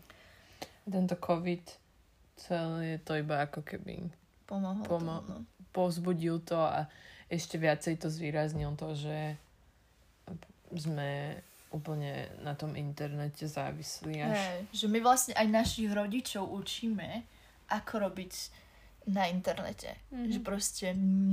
[0.84, 1.62] Tento COVID
[2.36, 4.10] celé je to iba ako keby
[4.46, 5.38] Pomohlo Pomo- to, no.
[5.70, 6.90] povzbudil to a
[7.32, 9.38] ešte viacej to zvýraznil to, že
[10.76, 11.40] sme
[11.72, 14.36] úplne na tom internete závislí až.
[14.36, 17.24] Hej, že my vlastne aj našich rodičov učíme,
[17.72, 18.32] ako robiť
[19.08, 19.96] na internete.
[20.12, 20.36] Mhm.
[20.36, 20.86] Že proste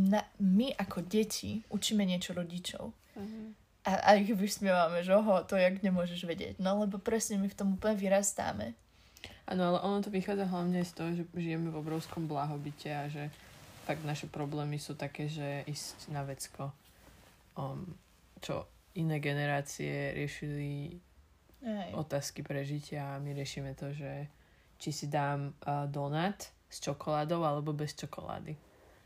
[0.08, 2.96] na, my ako deti učíme niečo rodičov.
[3.20, 3.59] Mhm.
[3.88, 6.60] A, a ich vysmievame, že oho, to jak nemôžeš vedieť.
[6.60, 8.76] No lebo presne my v tom úplne vyrastáme.
[9.50, 13.34] Áno, ale ono to vychádza hlavne z toho, že žijeme v obrovskom blahobite a že
[13.88, 16.70] fakt naše problémy sú také, že ísť na vecko,
[17.58, 17.82] um,
[18.44, 20.94] čo iné generácie riešili
[21.66, 21.90] Hej.
[21.98, 24.30] otázky prežitia a my riešime to, že
[24.78, 26.38] či si dám uh, donut
[26.70, 28.54] s čokoládou alebo bez čokolády.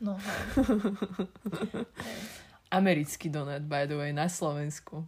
[0.04, 0.20] No.
[2.70, 5.04] Americký donut, by the way, na Slovensku.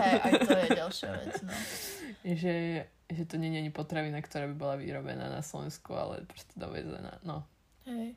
[0.00, 1.54] Hej, aj to je ďalšia vec, no.
[2.24, 2.54] Že,
[3.12, 7.20] že to nie je ani potravina, ktorá by bola vyrobená na Slovensku, ale proste dovezená.
[7.22, 7.44] No.
[7.84, 8.16] Hej.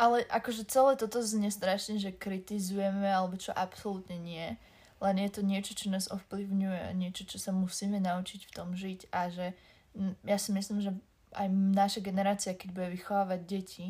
[0.00, 4.56] Ale akože celé toto znie strašne, že kritizujeme, alebo čo absolútne nie.
[5.00, 8.72] Len je to niečo, čo nás ovplyvňuje a niečo, čo sa musíme naučiť v tom
[8.72, 9.52] žiť a že
[10.24, 10.92] ja si myslím, že
[11.34, 13.86] aj naša generácia, keď bude vychovávať deti,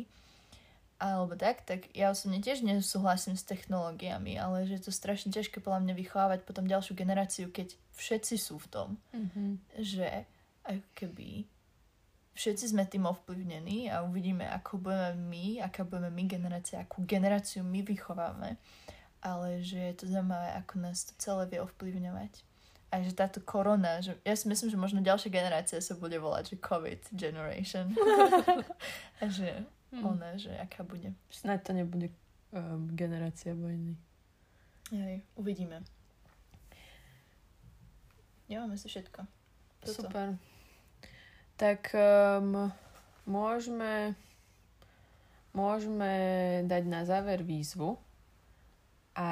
[1.00, 5.64] alebo tak, tak ja osobne tiež nesúhlasím s technológiami, ale že je to strašne ťažké
[5.64, 9.50] podľa mňa vychovávať potom ďalšiu generáciu, keď všetci sú v tom Mm-hmm.
[9.80, 10.28] že
[10.68, 11.48] ako keby
[12.36, 17.64] všetci sme tým ovplyvnení a uvidíme, ako budeme my, aká budeme my generácia, akú generáciu
[17.64, 18.56] my vychováme.
[19.20, 22.32] Ale že je to zaujímavé, ako nás to celé vie ovplyvňovať.
[22.90, 26.56] A že táto korona, že ja si myslím, že možno ďalšia generácia sa bude volať,
[26.56, 27.92] že COVID generation.
[29.20, 30.06] a že Hmm.
[30.06, 31.10] ona, že aká bude.
[31.30, 32.08] Snáď to nebude
[32.54, 33.98] um, generácia vojny.
[34.94, 35.82] Hej, uvidíme.
[38.50, 39.26] Nemáme si všetko.
[39.82, 40.06] Toto.
[40.06, 40.34] Super.
[41.54, 42.70] Tak um,
[43.26, 44.18] môžeme,
[45.54, 46.12] môžeme
[46.66, 47.98] dať na záver výzvu.
[49.14, 49.28] A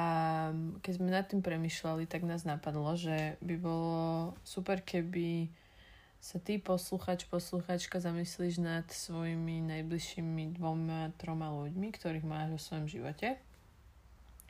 [0.83, 5.49] keď sme nad tým premyšľali, tak nás napadlo, že by bolo super, keby
[6.19, 12.87] sa ty, posluchač, posluchačka, zamyslíš nad svojimi najbližšími dvoma, troma ľuďmi, ktorých máš vo svojom
[12.91, 13.39] živote?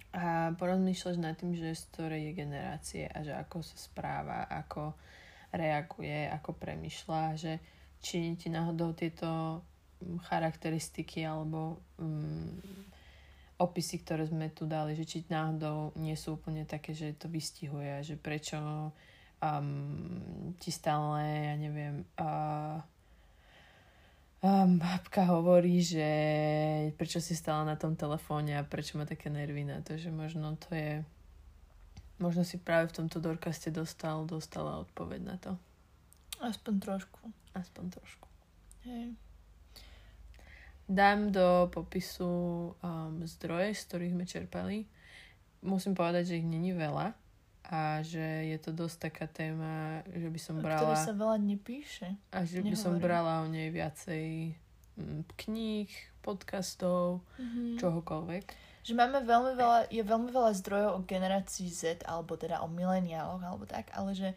[0.10, 4.98] A porozmýšľaš nad tým, že z ktorej je generácie a že ako sa správa, ako
[5.54, 7.54] reaguje, ako premyšľa, že
[8.02, 9.62] či ti náhodou tieto
[10.02, 12.58] mm, charakteristiky alebo um,
[13.62, 18.02] opisy, ktoré sme tu dali, že či náhodou nie sú úplne také, že to vystihuje,
[18.02, 18.58] že prečo
[19.40, 22.80] um, ti stále, ja neviem, uh,
[24.44, 26.10] um, babka hovorí, že
[26.96, 30.56] prečo si stala na tom telefóne a prečo má také nervy na to, že možno
[30.60, 31.04] to je
[32.20, 35.56] možno si práve v tomto Dorkaste dostal, dostala odpoveď na to.
[36.44, 37.24] Aspoň trošku.
[37.56, 38.28] Aspoň trošku.
[38.84, 39.16] Hej.
[40.90, 42.28] Dám do popisu
[42.76, 44.78] um, zdroje, z ktorých sme čerpali.
[45.64, 47.16] Musím povedať, že ich není veľa
[47.70, 50.82] a že je to dosť taká téma, že by som brala...
[50.82, 52.08] ktorej sa veľa nepíše.
[52.34, 54.58] A že by som brala o nej viacej
[54.98, 55.90] mm, kníh,
[56.20, 57.78] podcastov, Mhm.
[57.78, 58.46] čohokoľvek.
[58.80, 63.40] Že máme veľmi veľa, je veľmi veľa zdrojov o generácii Z, alebo teda o mileniáloch,
[63.40, 64.30] alebo tak, ale že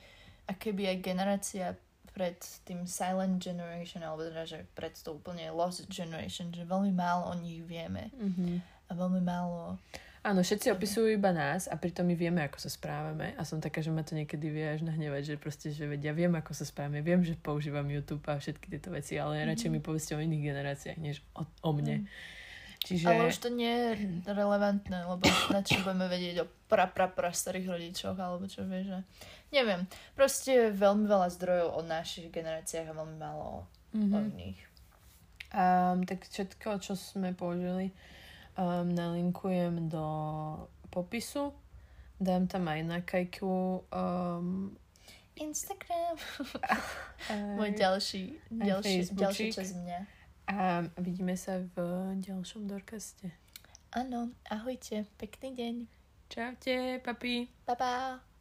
[0.45, 1.67] a keby aj generácia
[2.13, 2.37] pred
[2.69, 7.35] tým silent generation, alebo teda, že pred to úplne lost generation, že veľmi málo o
[7.35, 8.55] nich vieme Mm-hmm.
[8.61, 9.81] a veľmi málo
[10.23, 13.83] Áno, všetci opisujú iba nás a pritom my vieme, ako sa správame a som taká,
[13.83, 17.03] že ma to niekedy vie až nahnevať, že proste, že vedia, viem, ako sa správame,
[17.03, 20.99] viem, že používam YouTube a všetky tieto veci, ale radšej mi povedzte o iných generáciách,
[21.03, 22.07] než o, o mne.
[22.87, 23.07] Čiže...
[23.11, 23.91] Ale už to nie je
[24.27, 28.95] relevantné, lebo na čo budeme vedieť o pra, pra, pra starých rodičoch, alebo čo vieš,
[28.95, 28.99] že...
[29.51, 29.91] Neviem.
[30.15, 34.09] Proste veľmi veľa zdrojov o našich generáciách a veľmi málo Mhm.
[34.09, 34.61] o iných.
[35.53, 37.93] Um, tak všetko, čo sme použili,
[38.55, 40.05] um, nalinkujem do
[40.89, 41.53] popisu.
[42.17, 44.71] Dám tam aj na kajku um,
[45.35, 46.15] Instagram.
[47.33, 49.99] aj- Môj ďalší, ďalší, ďalší čas mňa.
[50.47, 50.57] a
[50.97, 51.77] vidíme sa v
[52.21, 53.33] ďalšom Dorkaste.
[53.93, 55.75] Áno, ahojte, pekný deň.
[56.29, 57.45] Čaute, papi.
[57.69, 58.32] Pa, pa.